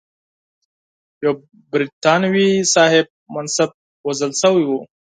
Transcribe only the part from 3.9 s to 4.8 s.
وژل شوی و.